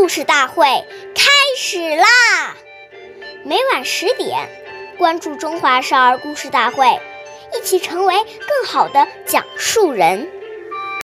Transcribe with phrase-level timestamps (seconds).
[0.00, 0.64] 故事大会
[1.14, 2.56] 开始啦！
[3.44, 4.48] 每晚十点，
[4.96, 6.86] 关注《中华少儿故事大会》，
[7.54, 10.26] 一起成为更好的讲述人。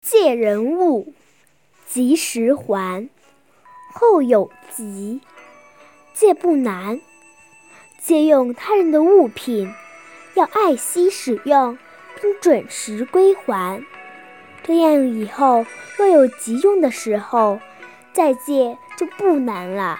[0.02, 1.13] 借人物，
[1.86, 3.10] 及时还。
[3.94, 5.19] 后有急，
[6.13, 7.01] 借不难。
[8.01, 9.69] 借用他人的物品，
[10.33, 11.78] 要爱惜使用，
[12.22, 13.83] 并准时归还。
[14.63, 15.65] 这样以后
[15.97, 17.59] 若有急用的时候，
[18.18, 20.00] 再见就不难了。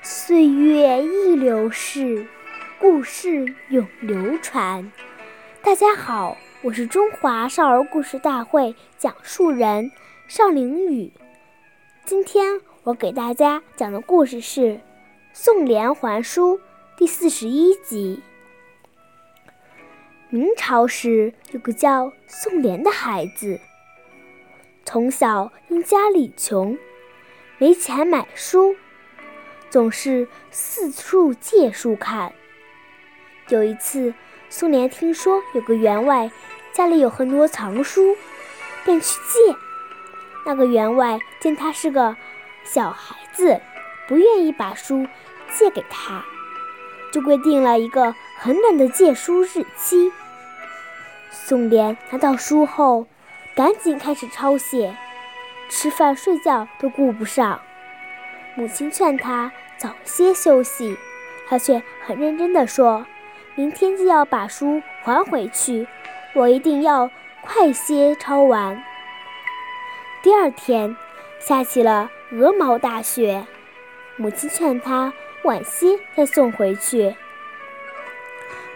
[0.00, 2.26] 岁月易流逝，
[2.80, 4.90] 故事永流传。
[5.62, 9.92] 大家好，我是中华少儿故事大会讲述人
[10.28, 11.12] 邵凌宇。
[12.06, 14.60] 今天我给大家讲的故事是
[15.34, 16.56] 《宋濂还书》
[16.96, 18.22] 第四十一集。
[20.30, 23.60] 明朝时有个叫宋濂的孩子，
[24.88, 26.78] 从小因家里穷，
[27.58, 28.76] 没钱买书，
[29.68, 32.32] 总是四处借书看。
[33.48, 34.14] 有一次，
[34.48, 36.30] 宋濂听说有个员外
[36.72, 38.16] 家里有很多藏书，
[38.84, 39.56] 便去借。
[40.46, 42.16] 那个员外见他是个
[42.62, 43.60] 小孩子，
[44.06, 45.04] 不愿意把书
[45.52, 46.24] 借给他，
[47.12, 50.12] 就规定了一个很短的借书日期。
[51.32, 53.08] 宋濂拿到书后，
[53.56, 54.94] 赶紧开始抄写，
[55.70, 57.58] 吃饭睡觉都顾不上。
[58.54, 60.94] 母亲劝他早些休息，
[61.48, 63.06] 他却很认真地说
[63.56, 65.88] ：“明天就要把书还回去，
[66.34, 68.84] 我一定要快些抄完。”
[70.22, 70.94] 第二天，
[71.38, 73.46] 下起了鹅毛大雪。
[74.16, 77.16] 母亲劝他晚些再送回去。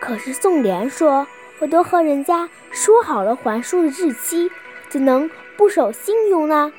[0.00, 1.26] 可是宋濂说
[1.60, 4.50] ：“我都和人家说好了还书的日期，
[4.90, 6.70] 怎能不守信用呢？”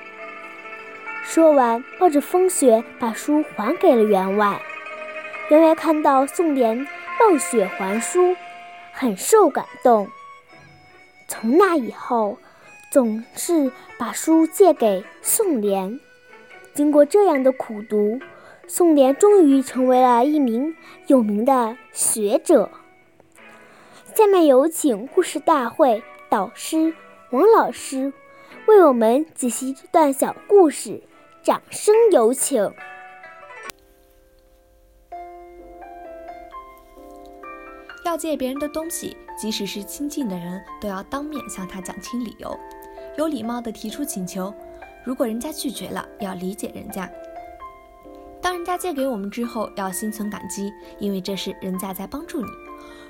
[1.23, 4.61] 说完，冒着风雪把书还给了员外。
[5.49, 6.85] 员外看到宋濂
[7.19, 8.35] 冒雪还书，
[8.91, 10.07] 很受感动。
[11.27, 12.37] 从那以后，
[12.91, 15.99] 总是把书借给宋濂。
[16.73, 18.19] 经过这样的苦读，
[18.67, 20.75] 宋濂终于成为了一名
[21.07, 22.69] 有名的学者。
[24.15, 26.93] 下面有请故事大会导师
[27.31, 28.11] 王老师
[28.67, 31.01] 为我们解析这段小故事，
[31.41, 32.69] 掌声有请。
[38.03, 42.53] 要借别人的东西，即使是亲近的人，都要当面向他讲清理由。
[43.17, 44.53] 有礼貌的提出请求，
[45.05, 47.09] 如果人家拒绝了，要理解人家。
[48.41, 52.47] 当人家借给我们之后，要心存感激，因为这是人家在帮助你。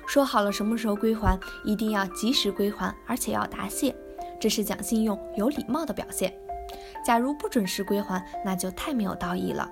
[0.06, 3.96] 说好了什么时候归还，一定要及时归还，而且要答谢，
[4.42, 6.34] 这是讲信用、有礼貌的表现。
[7.06, 9.70] 假如不准时归还，那就太没有道义了。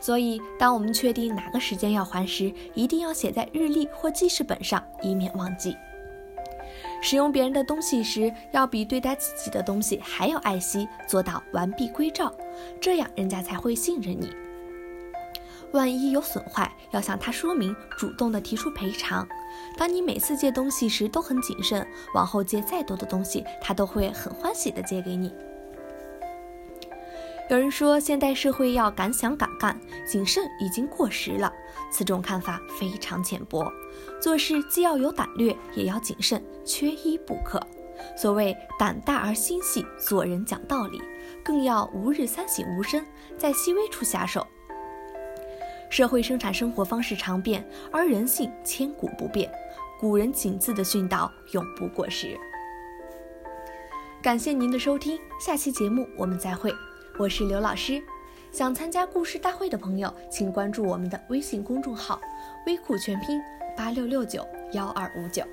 [0.00, 5.76] 所以，当我们确定哪个时间要还时，一定要写在日历或记事本上，以免忘记。
[7.00, 12.34] 使用别人的东西时，要比对待自己的东西还要爱惜，做到完璧归赵，
[12.80, 14.32] 这样人家才会信任你。
[15.72, 19.26] 万一有损坏，要向他说明，主动的提出赔偿。
[19.76, 25.32] 当你每次借东西时都很谨慎，往后借再多的东西，他都会很欢喜的借给你。
[27.50, 31.52] 有人说，现代社会要敢想敢干，谨慎已经过时了。
[31.90, 33.70] 此种看法非常浅薄。
[34.20, 37.60] 做事既要有胆略，也要谨慎，缺一不可。
[38.16, 41.00] 所谓胆大而心细，做人讲道理，
[41.44, 43.04] 更要吾日三省吾身，
[43.36, 44.46] 在细微处下手。
[45.92, 49.52] 社会生产生活方式常变，而人性千古不变。
[50.00, 52.34] 古人谨字的训导永不过时。
[54.22, 56.74] 感谢您的收听，下期节目我们再会。
[57.18, 58.02] 我是刘老师，
[58.50, 62.18] 想参加故事大会的朋友，请关注我们的微信公众号
[62.66, 63.38] “微库全拼
[63.76, 65.44] 八六六九幺二五九”。